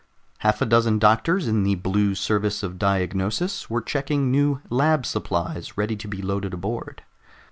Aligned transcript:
Half 0.39 0.63
a 0.63 0.65
dozen 0.65 0.97
doctors 0.97 1.47
in 1.47 1.61
the 1.61 1.75
Blue 1.75 2.15
Service 2.15 2.63
of 2.63 2.79
Diagnosis 2.79 3.69
were 3.69 3.83
checking 3.83 4.31
new 4.31 4.59
lab 4.71 5.05
supplies 5.05 5.77
ready 5.77 5.95
to 5.97 6.07
be 6.07 6.23
loaded 6.23 6.55
aboard. 6.55 7.03